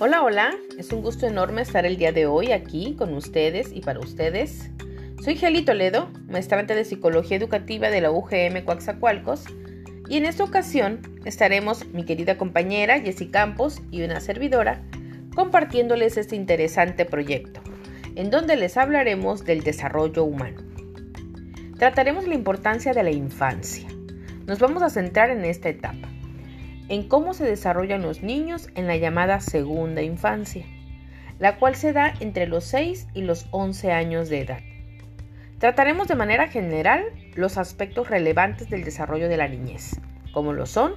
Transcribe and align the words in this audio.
Hola, 0.00 0.22
hola, 0.22 0.54
es 0.78 0.92
un 0.92 1.02
gusto 1.02 1.26
enorme 1.26 1.60
estar 1.60 1.84
el 1.84 1.96
día 1.96 2.12
de 2.12 2.26
hoy 2.26 2.52
aquí 2.52 2.94
con 2.96 3.12
ustedes 3.14 3.72
y 3.74 3.80
para 3.80 3.98
ustedes. 3.98 4.70
Soy 5.24 5.34
Geli 5.34 5.64
Toledo, 5.64 6.08
maestrante 6.28 6.76
de 6.76 6.84
Psicología 6.84 7.36
Educativa 7.36 7.90
de 7.90 8.00
la 8.00 8.12
UGM 8.12 8.64
Coaxacualcos, 8.64 9.42
y 10.08 10.16
en 10.16 10.24
esta 10.24 10.44
ocasión 10.44 11.00
estaremos 11.24 11.84
mi 11.88 12.04
querida 12.04 12.38
compañera 12.38 13.00
Jessy 13.00 13.26
Campos 13.26 13.82
y 13.90 14.02
una 14.02 14.20
servidora 14.20 14.84
compartiéndoles 15.34 16.16
este 16.16 16.36
interesante 16.36 17.04
proyecto, 17.04 17.60
en 18.14 18.30
donde 18.30 18.54
les 18.54 18.76
hablaremos 18.76 19.44
del 19.44 19.64
desarrollo 19.64 20.22
humano. 20.22 20.62
Trataremos 21.76 22.28
la 22.28 22.36
importancia 22.36 22.92
de 22.92 23.02
la 23.02 23.10
infancia. 23.10 23.88
Nos 24.46 24.60
vamos 24.60 24.84
a 24.84 24.90
centrar 24.90 25.30
en 25.30 25.44
esta 25.44 25.68
etapa 25.68 26.08
en 26.88 27.08
cómo 27.08 27.34
se 27.34 27.44
desarrollan 27.44 28.02
los 28.02 28.22
niños 28.22 28.68
en 28.74 28.86
la 28.86 28.96
llamada 28.96 29.40
segunda 29.40 30.02
infancia, 30.02 30.64
la 31.38 31.56
cual 31.56 31.74
se 31.74 31.92
da 31.92 32.14
entre 32.20 32.46
los 32.46 32.64
6 32.64 33.08
y 33.14 33.22
los 33.22 33.46
11 33.50 33.92
años 33.92 34.28
de 34.28 34.40
edad. 34.40 34.60
Trataremos 35.58 36.08
de 36.08 36.14
manera 36.14 36.48
general 36.48 37.04
los 37.34 37.58
aspectos 37.58 38.08
relevantes 38.08 38.70
del 38.70 38.84
desarrollo 38.84 39.28
de 39.28 39.36
la 39.36 39.48
niñez, 39.48 40.00
como 40.32 40.52
lo 40.52 40.66
son 40.66 40.94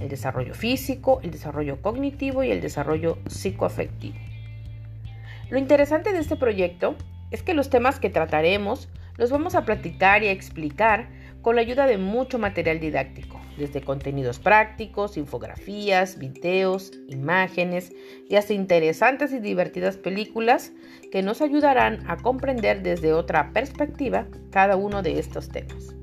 el 0.00 0.08
desarrollo 0.08 0.54
físico, 0.54 1.20
el 1.22 1.30
desarrollo 1.30 1.80
cognitivo 1.80 2.42
y 2.42 2.50
el 2.50 2.60
desarrollo 2.60 3.18
psicoafectivo. 3.28 4.18
Lo 5.50 5.58
interesante 5.58 6.12
de 6.12 6.18
este 6.18 6.36
proyecto 6.36 6.96
es 7.30 7.42
que 7.42 7.54
los 7.54 7.70
temas 7.70 8.00
que 8.00 8.10
trataremos 8.10 8.88
los 9.16 9.30
vamos 9.30 9.54
a 9.54 9.64
platicar 9.64 10.22
y 10.22 10.28
a 10.28 10.32
explicar 10.32 11.08
con 11.44 11.56
la 11.56 11.60
ayuda 11.60 11.86
de 11.86 11.98
mucho 11.98 12.38
material 12.38 12.80
didáctico, 12.80 13.38
desde 13.58 13.82
contenidos 13.82 14.38
prácticos, 14.38 15.18
infografías, 15.18 16.18
videos, 16.18 16.92
imágenes 17.10 17.92
y 18.30 18.36
hasta 18.36 18.54
interesantes 18.54 19.30
y 19.30 19.40
divertidas 19.40 19.98
películas 19.98 20.72
que 21.12 21.22
nos 21.22 21.42
ayudarán 21.42 22.02
a 22.08 22.16
comprender 22.16 22.82
desde 22.82 23.12
otra 23.12 23.52
perspectiva 23.52 24.26
cada 24.50 24.76
uno 24.76 25.02
de 25.02 25.18
estos 25.18 25.50
temas. 25.50 25.94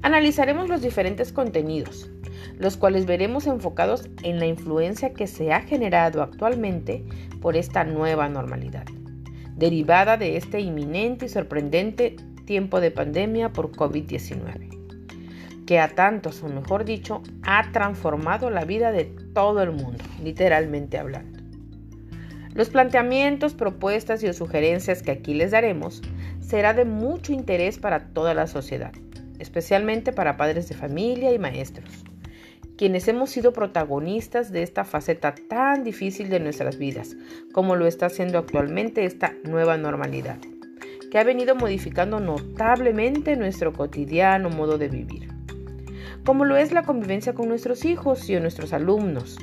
Analizaremos 0.00 0.70
los 0.70 0.80
diferentes 0.80 1.30
contenidos, 1.30 2.10
los 2.56 2.78
cuales 2.78 3.04
veremos 3.04 3.46
enfocados 3.46 4.08
en 4.22 4.38
la 4.38 4.46
influencia 4.46 5.12
que 5.12 5.26
se 5.26 5.52
ha 5.52 5.60
generado 5.60 6.22
actualmente 6.22 7.04
por 7.42 7.54
esta 7.54 7.84
nueva 7.84 8.30
normalidad, 8.30 8.86
derivada 9.56 10.16
de 10.16 10.38
este 10.38 10.60
inminente 10.60 11.26
y 11.26 11.28
sorprendente 11.28 12.16
tiempo 12.48 12.80
de 12.80 12.90
pandemia 12.90 13.52
por 13.52 13.72
COVID-19, 13.72 15.66
que 15.66 15.78
a 15.80 15.88
tantos, 15.88 16.42
o 16.42 16.48
mejor 16.48 16.86
dicho, 16.86 17.22
ha 17.42 17.70
transformado 17.72 18.48
la 18.48 18.64
vida 18.64 18.90
de 18.90 19.04
todo 19.04 19.62
el 19.62 19.72
mundo, 19.72 20.02
literalmente 20.24 20.96
hablando. 20.96 21.40
Los 22.54 22.70
planteamientos, 22.70 23.52
propuestas 23.52 24.22
y 24.22 24.32
sugerencias 24.32 25.02
que 25.02 25.10
aquí 25.10 25.34
les 25.34 25.50
daremos 25.50 26.00
será 26.40 26.72
de 26.72 26.86
mucho 26.86 27.34
interés 27.34 27.78
para 27.78 28.14
toda 28.14 28.32
la 28.32 28.46
sociedad, 28.46 28.92
especialmente 29.38 30.14
para 30.14 30.38
padres 30.38 30.70
de 30.70 30.74
familia 30.74 31.34
y 31.34 31.38
maestros, 31.38 32.02
quienes 32.78 33.08
hemos 33.08 33.28
sido 33.28 33.52
protagonistas 33.52 34.52
de 34.52 34.62
esta 34.62 34.86
faceta 34.86 35.34
tan 35.34 35.84
difícil 35.84 36.30
de 36.30 36.40
nuestras 36.40 36.78
vidas, 36.78 37.14
como 37.52 37.76
lo 37.76 37.86
está 37.86 38.06
haciendo 38.06 38.38
actualmente 38.38 39.04
esta 39.04 39.34
nueva 39.44 39.76
normalidad 39.76 40.38
que 41.10 41.18
ha 41.18 41.24
venido 41.24 41.54
modificando 41.54 42.20
notablemente 42.20 43.36
nuestro 43.36 43.72
cotidiano 43.72 44.50
modo 44.50 44.78
de 44.78 44.88
vivir, 44.88 45.28
como 46.24 46.44
lo 46.44 46.56
es 46.56 46.72
la 46.72 46.82
convivencia 46.82 47.34
con 47.34 47.48
nuestros 47.48 47.84
hijos 47.84 48.28
y 48.28 48.38
nuestros 48.40 48.72
alumnos, 48.72 49.38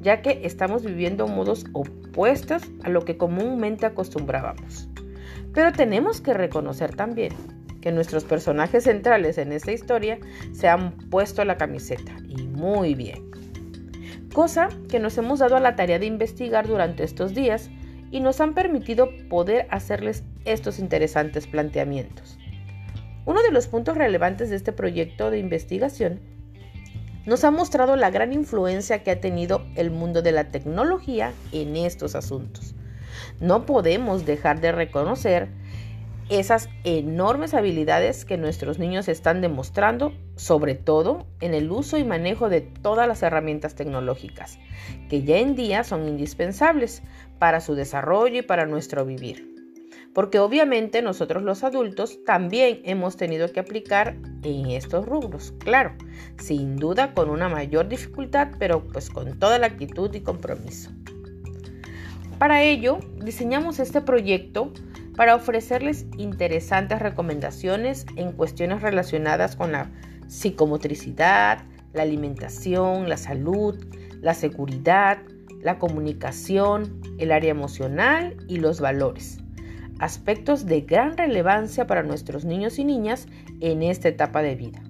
ya 0.00 0.22
que 0.22 0.40
estamos 0.44 0.84
viviendo 0.84 1.28
modos 1.28 1.66
opuestos 1.72 2.62
a 2.82 2.88
lo 2.88 3.04
que 3.04 3.16
comúnmente 3.16 3.86
acostumbrábamos. 3.86 4.88
Pero 5.52 5.72
tenemos 5.72 6.20
que 6.20 6.32
reconocer 6.32 6.94
también 6.94 7.32
que 7.80 7.92
nuestros 7.92 8.24
personajes 8.24 8.84
centrales 8.84 9.38
en 9.38 9.52
esta 9.52 9.72
historia 9.72 10.18
se 10.52 10.68
han 10.68 10.92
puesto 11.10 11.44
la 11.44 11.56
camiseta 11.56 12.12
y 12.28 12.42
muy 12.42 12.94
bien. 12.94 13.30
Cosa 14.32 14.68
que 14.88 15.00
nos 15.00 15.18
hemos 15.18 15.40
dado 15.40 15.56
a 15.56 15.60
la 15.60 15.76
tarea 15.76 15.98
de 15.98 16.06
investigar 16.06 16.68
durante 16.68 17.02
estos 17.02 17.34
días 17.34 17.68
y 18.10 18.20
nos 18.20 18.40
han 18.40 18.54
permitido 18.54 19.08
poder 19.28 19.66
hacerles 19.70 20.24
estos 20.44 20.78
interesantes 20.78 21.46
planteamientos. 21.46 22.38
Uno 23.26 23.42
de 23.42 23.52
los 23.52 23.68
puntos 23.68 23.96
relevantes 23.96 24.50
de 24.50 24.56
este 24.56 24.72
proyecto 24.72 25.30
de 25.30 25.38
investigación 25.38 26.20
nos 27.26 27.44
ha 27.44 27.50
mostrado 27.50 27.96
la 27.96 28.10
gran 28.10 28.32
influencia 28.32 29.02
que 29.02 29.10
ha 29.10 29.20
tenido 29.20 29.64
el 29.76 29.90
mundo 29.90 30.22
de 30.22 30.32
la 30.32 30.48
tecnología 30.48 31.32
en 31.52 31.76
estos 31.76 32.14
asuntos. 32.14 32.74
No 33.40 33.66
podemos 33.66 34.24
dejar 34.24 34.60
de 34.60 34.72
reconocer 34.72 35.48
esas 36.30 36.68
enormes 36.84 37.54
habilidades 37.54 38.24
que 38.24 38.36
nuestros 38.36 38.78
niños 38.78 39.08
están 39.08 39.40
demostrando, 39.40 40.12
sobre 40.40 40.74
todo 40.74 41.26
en 41.40 41.52
el 41.52 41.70
uso 41.70 41.98
y 41.98 42.04
manejo 42.04 42.48
de 42.48 42.62
todas 42.62 43.06
las 43.06 43.22
herramientas 43.22 43.74
tecnológicas, 43.74 44.58
que 45.10 45.22
ya 45.22 45.36
en 45.36 45.54
día 45.54 45.84
son 45.84 46.08
indispensables 46.08 47.02
para 47.38 47.60
su 47.60 47.74
desarrollo 47.74 48.38
y 48.38 48.42
para 48.42 48.64
nuestro 48.64 49.04
vivir. 49.04 49.54
Porque 50.14 50.38
obviamente 50.38 51.02
nosotros 51.02 51.42
los 51.42 51.62
adultos 51.62 52.24
también 52.24 52.80
hemos 52.84 53.18
tenido 53.18 53.52
que 53.52 53.60
aplicar 53.60 54.16
en 54.42 54.70
estos 54.70 55.04
rubros, 55.04 55.52
claro, 55.58 55.92
sin 56.38 56.76
duda 56.76 57.12
con 57.12 57.28
una 57.28 57.50
mayor 57.50 57.88
dificultad, 57.88 58.48
pero 58.58 58.88
pues 58.88 59.10
con 59.10 59.38
toda 59.38 59.58
la 59.58 59.66
actitud 59.66 60.12
y 60.14 60.20
compromiso. 60.20 60.90
Para 62.38 62.62
ello, 62.62 62.98
diseñamos 63.22 63.78
este 63.78 64.00
proyecto 64.00 64.72
para 65.16 65.34
ofrecerles 65.34 66.06
interesantes 66.16 66.98
recomendaciones 66.98 68.06
en 68.16 68.32
cuestiones 68.32 68.80
relacionadas 68.80 69.54
con 69.54 69.72
la 69.72 69.90
psicomotricidad, 70.30 71.64
la 71.92 72.02
alimentación, 72.02 73.08
la 73.08 73.16
salud, 73.16 73.84
la 74.20 74.32
seguridad, 74.32 75.18
la 75.60 75.78
comunicación, 75.78 77.00
el 77.18 77.32
área 77.32 77.50
emocional 77.50 78.36
y 78.48 78.58
los 78.58 78.80
valores. 78.80 79.38
Aspectos 79.98 80.64
de 80.66 80.82
gran 80.82 81.16
relevancia 81.16 81.86
para 81.86 82.04
nuestros 82.04 82.44
niños 82.44 82.78
y 82.78 82.84
niñas 82.84 83.26
en 83.60 83.82
esta 83.82 84.08
etapa 84.08 84.40
de 84.40 84.54
vida. 84.54 84.80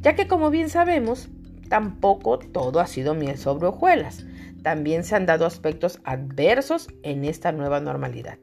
Ya 0.00 0.16
que 0.16 0.26
como 0.26 0.50
bien 0.50 0.70
sabemos, 0.70 1.28
tampoco 1.68 2.38
todo 2.38 2.80
ha 2.80 2.86
sido 2.86 3.14
miel 3.14 3.36
sobre 3.36 3.66
hojuelas. 3.66 4.24
También 4.62 5.04
se 5.04 5.14
han 5.14 5.26
dado 5.26 5.44
aspectos 5.44 6.00
adversos 6.04 6.88
en 7.02 7.24
esta 7.24 7.52
nueva 7.52 7.80
normalidad. 7.80 8.38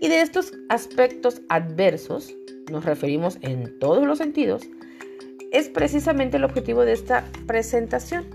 Y 0.00 0.08
de 0.08 0.22
estos 0.22 0.52
aspectos 0.68 1.42
adversos, 1.48 2.34
nos 2.70 2.84
referimos 2.84 3.38
en 3.42 3.78
todos 3.78 4.04
los 4.06 4.18
sentidos, 4.18 4.62
es 5.52 5.68
precisamente 5.68 6.36
el 6.36 6.44
objetivo 6.44 6.84
de 6.84 6.92
esta 6.92 7.24
presentación, 7.46 8.26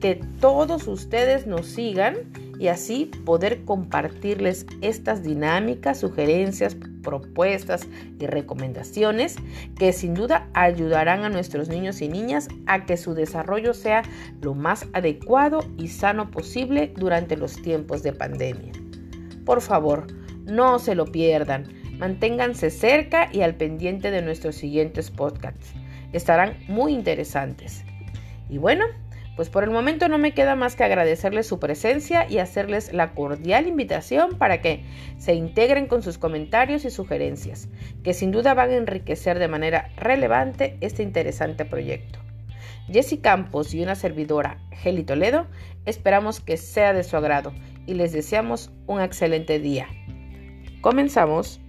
que 0.00 0.20
todos 0.40 0.86
ustedes 0.88 1.46
nos 1.46 1.66
sigan 1.66 2.16
y 2.58 2.68
así 2.68 3.10
poder 3.24 3.64
compartirles 3.64 4.66
estas 4.82 5.22
dinámicas, 5.22 6.00
sugerencias, 6.00 6.76
propuestas 7.02 7.86
y 8.18 8.26
recomendaciones 8.26 9.36
que 9.78 9.92
sin 9.92 10.14
duda 10.14 10.48
ayudarán 10.52 11.24
a 11.24 11.30
nuestros 11.30 11.68
niños 11.68 12.02
y 12.02 12.08
niñas 12.08 12.48
a 12.66 12.84
que 12.84 12.96
su 12.96 13.14
desarrollo 13.14 13.72
sea 13.72 14.02
lo 14.42 14.54
más 14.54 14.86
adecuado 14.92 15.64
y 15.78 15.88
sano 15.88 16.30
posible 16.30 16.92
durante 16.94 17.36
los 17.36 17.60
tiempos 17.62 18.02
de 18.02 18.12
pandemia. 18.12 18.72
Por 19.46 19.62
favor, 19.62 20.06
no 20.44 20.78
se 20.78 20.94
lo 20.94 21.06
pierdan. 21.06 21.64
Manténganse 21.98 22.70
cerca 22.70 23.28
y 23.32 23.40
al 23.42 23.54
pendiente 23.54 24.10
de 24.10 24.22
nuestros 24.22 24.54
siguientes 24.56 25.10
podcasts. 25.10 25.74
Estarán 26.12 26.56
muy 26.68 26.92
interesantes. 26.92 27.84
Y 28.48 28.58
bueno, 28.58 28.84
pues 29.36 29.48
por 29.48 29.64
el 29.64 29.70
momento 29.70 30.08
no 30.08 30.18
me 30.18 30.34
queda 30.34 30.54
más 30.54 30.76
que 30.76 30.84
agradecerles 30.84 31.46
su 31.46 31.58
presencia 31.58 32.28
y 32.28 32.38
hacerles 32.38 32.92
la 32.92 33.14
cordial 33.14 33.66
invitación 33.66 34.36
para 34.36 34.60
que 34.60 34.84
se 35.18 35.34
integren 35.34 35.86
con 35.86 36.02
sus 36.02 36.18
comentarios 36.18 36.84
y 36.84 36.90
sugerencias, 36.90 37.68
que 38.02 38.12
sin 38.12 38.32
duda 38.32 38.52
van 38.52 38.70
a 38.70 38.76
enriquecer 38.76 39.38
de 39.38 39.48
manera 39.48 39.90
relevante 39.96 40.76
este 40.80 41.02
interesante 41.02 41.64
proyecto. 41.64 42.18
Jessy 42.92 43.18
Campos 43.18 43.72
y 43.72 43.82
una 43.82 43.94
servidora, 43.94 44.58
Geli 44.72 45.04
Toledo, 45.04 45.46
esperamos 45.86 46.40
que 46.40 46.56
sea 46.56 46.92
de 46.92 47.04
su 47.04 47.16
agrado 47.16 47.54
y 47.86 47.94
les 47.94 48.12
deseamos 48.12 48.70
un 48.86 49.00
excelente 49.00 49.58
día. 49.58 49.86
Comenzamos. 50.80 51.60